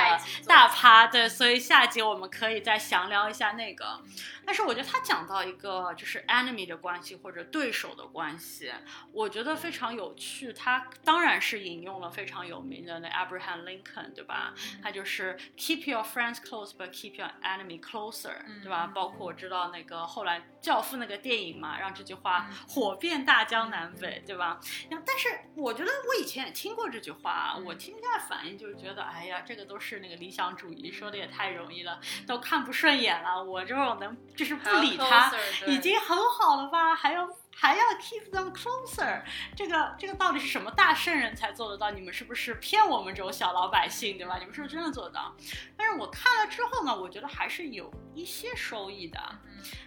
[0.45, 4.01] 大趴，对，所以下集我们可以再详聊一下那个。
[4.45, 8.71] 但是我觉得他讲到一个就是 enemy 的关系或者对手的关系，
[9.11, 10.51] 我觉得非常有趣。
[10.53, 14.53] 他当然是引用了非常有名的那 Abraham Lincoln，对吧？
[14.83, 18.91] 他就是 keep your friends close but keep your enemy closer，对吧？
[18.93, 24.59] 包括我知道那个后来教父那个电影嘛，让这句话火遍大江南北，对吧？
[25.05, 26.16] 但是我觉得我。
[26.19, 33.43] 以前也听过这句话，我听下反应就是觉得，哎呀，这个都是那个理想主义，说的也太容易了，都看不顺眼了。
[33.43, 35.31] 我这种能就是不理他，
[35.67, 36.95] 已经很好了吧？
[36.95, 39.23] 还要还要 keep them closer，
[39.55, 41.91] 这个这个到底是什么大圣人才做得到？
[41.91, 44.37] 你们是不是骗我们这种小老百姓，对吧？
[44.37, 45.35] 你们是不是真的做得到？
[45.75, 49.19] 但是我看了之后呢，我觉得还是有一些收益的。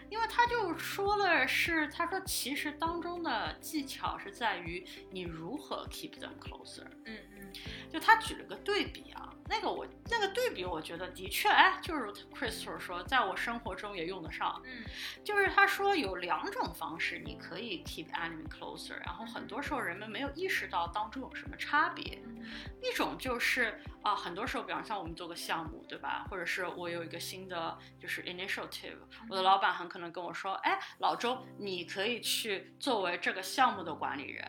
[0.08, 6.86] 因为他就说的是，他说其实当中的技巧是在于你如何 keep them closer。
[7.04, 7.52] 嗯嗯，
[7.92, 9.34] 就他举了个对比啊。
[9.50, 14.62] 那个我那个对比，我觉得的确，哎，就是 Crystal 说，在我生活中也用得上。
[14.64, 14.84] 嗯，
[15.24, 22.22] 就是他说有两种方式，你可以 keep enemy closer，然后很多时候人们没有意识到当中有什么差别。
[22.80, 26.24] 一种就是啊，很多时候，比方像我们做个项目，对吧？
[26.30, 34.44] 或者是我有一个新的就是 initiative，我的老板很可能跟我说，哎，老周，你可以去作为这个项目的管理人，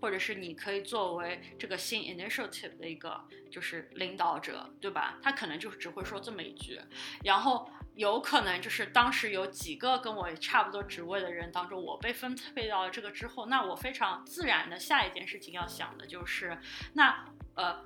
[0.00, 3.20] 或者是你可以作为这个新 initiative 的一个
[3.56, 4.64] 就是领导者。
[4.80, 5.18] 对吧？
[5.22, 6.80] 他可能就只会说这么一句，
[7.24, 16.56] 然后有可能就是当时有几个跟我差不多职位的人当中，我被分配到了这个之后，那我非常自然的下一件事情要想的就是，
[16.92, 17.84] 那呃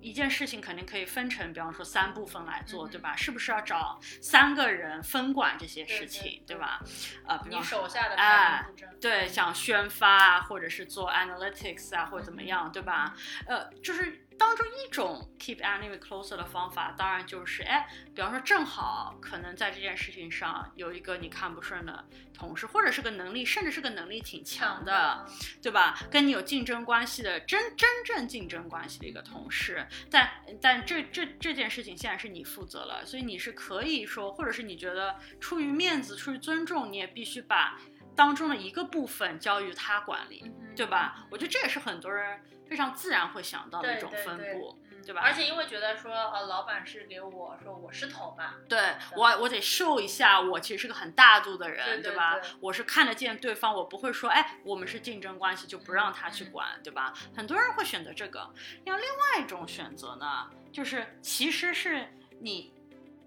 [0.00, 3.16] 一件事情肯定可以分成，比方说三部分来做，对吧？
[3.16, 6.80] 是不是要找三个人分管这些事情，对吧？
[7.26, 8.64] 呃，你手下的哎，
[9.00, 13.16] 对，像宣发啊，或者是做 analytics 啊，或者怎么样，对吧？
[13.46, 14.22] 呃，就是。
[14.38, 25.26] 当中一种 keep enemy closer 的方法，当然就是，哎，比方说正好可能在这件事情上有一个你看不顺的同事，或者是个能力，甚至是个能力挺强的，
[25.62, 25.98] 对吧？
[26.10, 37.78] 跟你有竞争关系的，真真正竞争关系的一个同事，但但这这这件事情现在是你负责了，所以你是可以说，或者是你觉得出于面子、出于尊重，你也必须把
[38.14, 41.26] 当中的一个部分交于他管理，对吧？
[41.30, 42.40] 我觉得这也是很多人。
[42.68, 45.20] 非常自然会想到的一种分布，对吧？
[45.22, 52.40] 而且因为觉得说，呃，老板是给我说我是头嘛，对我我得秀一下，我其实是个很大度的人，对吧？
[52.60, 57.14] 我是看得见对方，我不会说，哎，我们是竞争关系就不让他去管，对吧？
[57.36, 58.50] 很多人会选择这个。
[58.84, 62.08] 那另外一种选择呢，就是其实是
[62.40, 62.72] 你，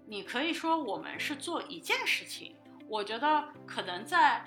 [0.06, 2.54] 你可以说我们是做一件事情。
[2.88, 4.44] 我觉得可能在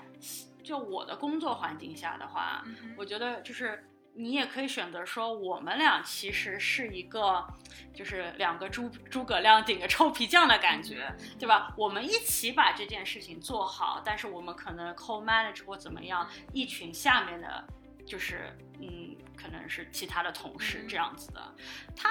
[0.62, 2.62] 就我的工作环境下的话，
[2.96, 3.84] 我觉得就是。
[4.16, 7.44] 你也可以选择说，我们俩其实是一个，
[7.92, 11.74] 就是两个诸诸葛亮顶个臭皮匠的感觉，对吧？
[11.76, 17.64] 我们一起把这件事情做好，但是我们可能 co manage 或怎么样，一群下面的，
[18.06, 21.54] 就是嗯可能是其他的同事嗯这样子的。
[21.96, 22.10] 他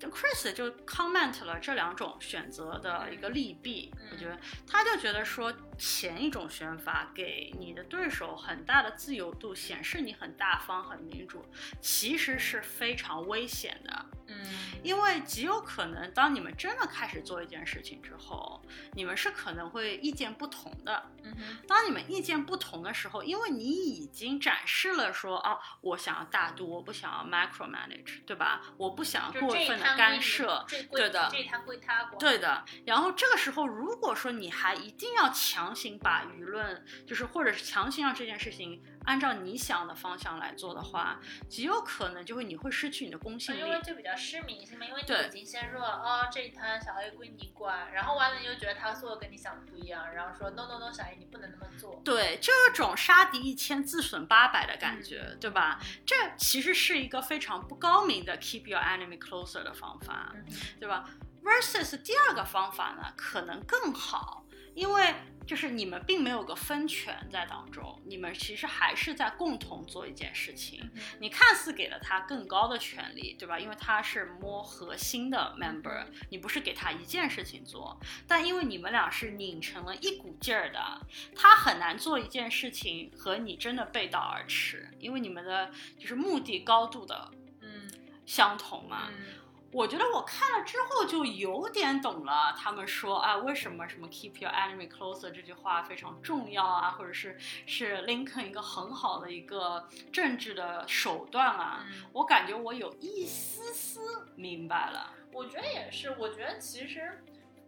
[0.00, 11.44] Chris 就 comment 了这两种选择的一个利弊，嗯我觉得他就觉得说前一种选法给你的对手很大的自由度，显示你很大方、很民主，
[11.80, 14.06] 其实是非常危险的。
[14.28, 14.36] 嗯
[14.84, 18.62] 因为极有可能，当你们真的开始做一件事情之后，
[18.92, 21.02] 你们是可能会意见不同的。
[21.24, 28.62] 嗯哼当你们意见不同的时候，因为你已经展示了说，哦，我想要大度，我不想要 micromanage，对吧？
[28.76, 32.18] 我不想要过分的干涉，对的这一摊归他管。
[32.18, 41.18] 对的，然后这个时候，如果说你还一定要强行把舆论，就是或者是强行让这件事情按照你想的方向来做的话，
[41.48, 43.68] 极有可能就会你会失去你的公信力因。
[43.68, 52.02] 为就比较失明性嘛，因为你已经先说了哦，这一摊小黑归你管，然后完了你又觉得他做的跟你想的不一样，然后说 no no no，小黑你不能那么做。
[52.04, 55.80] 对，这种杀敌一千自损八百的感觉，对吧？
[56.04, 60.44] 这其实是一个非常不高明的 keep your enemy closer 的方法，嗯
[60.80, 61.08] 对吧
[61.44, 64.44] ？versus 第二个方法呢，可能更好，
[64.74, 65.14] 因为
[65.48, 70.78] 就是你们并没有个分权在当中，你们其实还是在共同做一件事情。
[70.94, 73.58] 嗯你看似给了他更高的权利，对吧？
[73.58, 81.00] 因为他是摸核心的 member，你不是给他一件事情做，但因为你们俩是拧成了一股劲儿的，
[81.34, 87.30] 他很难做一件事情和你真的背道而驰，因为你们的就是目的高度的
[87.62, 87.90] 嗯
[88.26, 89.08] 相同嘛。
[89.10, 89.24] 嗯
[89.70, 101.84] 我觉得我看了之后就有点懂了，他们说啊，为什么什么 keep your enemy closer 这句话非常重要啊，或者是是林肯一个很好的一个政治的手段啊。
[101.86, 105.14] 嗯，我感觉我有一丝丝明白了。
[105.32, 107.22] 我觉得也是，我觉得其实，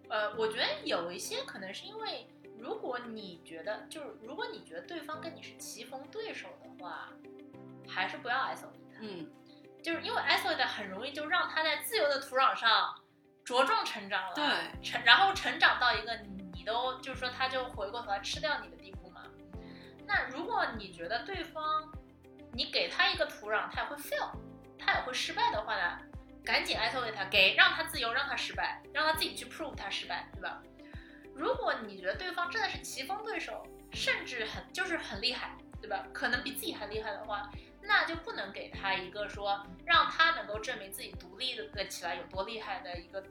[0.09, 2.27] 呃，我觉得有一些可能是因为，
[2.59, 7.11] 如果你觉得就是如果你觉得对方跟你是棋逢对手的话，
[7.87, 9.01] 还是不要 isolate 他。
[9.03, 9.31] 嗯，
[9.83, 12.95] 就是因为 isolate 很容易就让他在自由的土壤上
[13.45, 16.15] 茁壮成长了，对，成然后成长到一个
[16.53, 19.23] 你都就是说他就回过头来吃掉你的地步嘛。
[20.07, 21.91] 那如果你觉得对方
[22.53, 24.31] 你给他一个土壤，他也会 fail，
[24.79, 25.99] 他也会失败的话呢，
[26.45, 30.61] 赶紧 isolate 他，给让他自由，让他失败，让他自己去 prove 他失败，对吧？
[31.35, 36.07] 如果你觉得对方真的是棋逢对手，甚至很就是很厉害，对吧？
[36.13, 37.51] 可能比自己还厉害的话，
[37.83, 43.23] 那就不能给他一个说让他能够证明自己独立的起来有多厉害的一个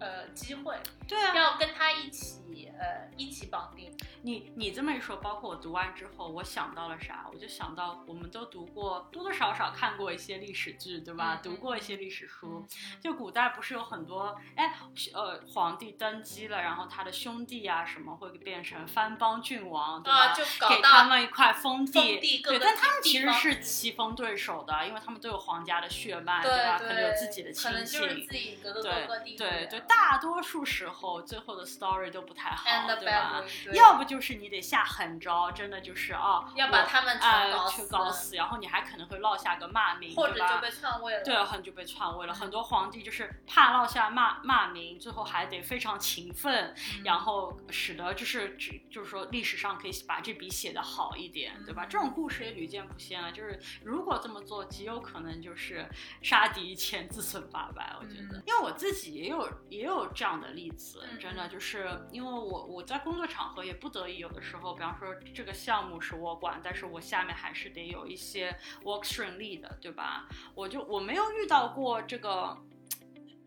[0.00, 0.76] 呃机会，
[1.06, 3.96] 对啊，要跟他一起呃一起绑定。
[4.22, 7.26] 你你这么一说，包括我读完之后，我想到了啥？
[7.32, 11.36] 我就想到我们都读过，多多少少看过一些历史剧，对吧？
[11.36, 12.66] 嗯读过一些历史书。
[13.00, 14.74] 就古代不是有很多哎
[15.14, 20.18] 呃皇帝登基了，然后他的兄弟啊什么会变成藩邦郡王，对吧？
[20.18, 26.78] 啊，就搞给他们一块封地，对，但他们其实是棋逢对手的，因为他们都有皇家的血脉，对吧？
[26.78, 32.64] 可能有自己的亲可能就是，自己各个对各个地对对，方大多数时候最后的 story 都不太好
[32.96, 37.52] 对吧对要不就是你得下狠招，真的就是哦，要把他们全呃
[37.90, 41.24] 搞死，然后你还可能会落下个骂名，或者就被篡位了。
[41.24, 42.32] 对，很就被篡位了。
[42.32, 51.84] 嗯很多皇帝就是怕落下骂骂名，最后还得非常勤奋，嗯然后使得就是只就是说历史上可以把这笔写的好一点，对吧？
[51.84, 53.32] 嗯这种故事也屡见不鲜了。
[53.32, 55.88] 就是如果这么做，极有可能就是
[56.22, 57.96] 杀敌一千，自损八百。
[58.00, 70.28] 我觉得，嗯因为我自己也有也有这样的例子，嗯真的就是因为我我在工作场合也不得已，有的时候，比方说这个项目是我管，但是我下面还是得有一些 work stream lead 的，对吧？
[70.54, 72.58] 我就我没有遇到过这个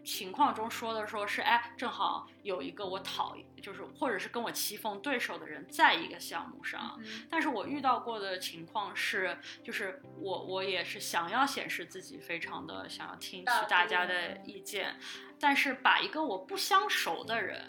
[0.04, 6.98] 情况中说的说是哎，正好有一个我讨就是或者是跟我棋逢对手的人在一个项目上。
[7.00, 15.00] 嗯但是我遇到过的情况是，就是我我也是想要显示自己非常的想要听取大大家的意见，
[15.42, 17.62] 但是把一个我不相熟的人，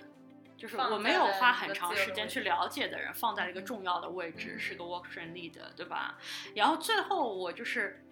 [0.56, 6.18] 就是我没有花很长时间去了解的人，放在了一个嗯重要的位置，嗯是个 work stream lead，对吧？
[6.54, 8.04] 然后最后我就是。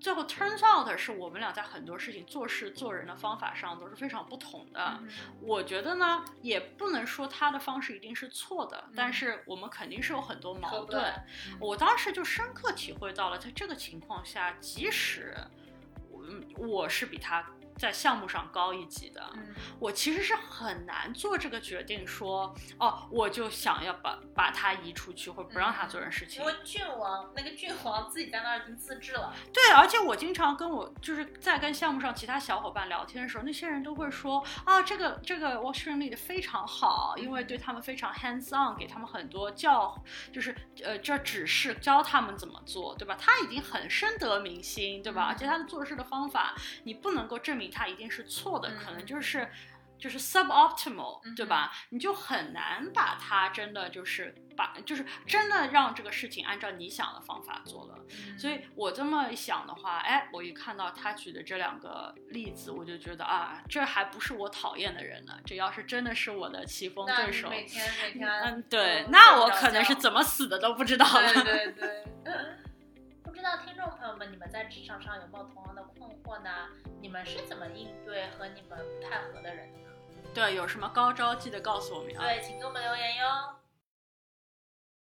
[0.00, 4.98] 最后 turns out 是我们俩在很多事情做事做人的方法上都是非常不同的。
[5.00, 5.08] 嗯
[5.40, 11.10] 我觉得呢，也不能说他的方式一定是错的，但嗯是我们肯定是有很多矛盾。
[11.58, 15.34] 我当时就深刻体会到了，在这个情况下，即使
[16.10, 16.22] 我
[16.58, 17.42] 我是比他
[17.76, 26.46] 在项目上高一级的，嗯我其实是很难做这个决定说，哦，我就想要把把他移出去，或者不让他做这件事情因。
[26.46, 39.96] 为郡王那个郡王自己在那儿已经自治了，对，而且我经常跟我就是在跟项目上其他小伙伴聊天的时候，那些人都会说啊，这个这个 work stream lead 非常好，因为对他们非常 hands on，给他们很多教，
[40.32, 43.16] 就是呃这指示教他们怎么做，对吧？
[43.18, 45.24] 他已经很深得民心，对吧？
[45.24, 46.54] 而且他的做事的方法，
[46.84, 49.48] 你不能够证明他一定是错的，可能就是。
[49.96, 51.72] 就是 suboptimal，对吧？
[51.90, 58.04] 你就很难把它真的就是把，就是真的让这个事情按照你想的方法做了。
[58.36, 65.38] 所以我这么一想的话，哎，我一看到他举的这两个例子，我就觉得啊，这还不是我讨厌的人呢。
[65.46, 71.32] 这要是真的是我的棋逢对手，每天每天嗯，对，那我可能是怎么死的都不知道了。
[71.32, 72.34] 对 对对。
[73.34, 76.68] 不知道听众朋友们，你们在职场上有没有同样的困惑呢？
[77.00, 80.30] 你们是怎么应对和你们不太合的人的呢？
[80.32, 82.22] 对，有什么高招记得告诉我们啊。
[82.22, 83.56] 对，请给我们留言哟。